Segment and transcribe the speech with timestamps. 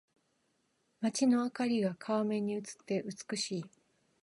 [1.03, 3.65] 街の灯りが川面に映って美しい。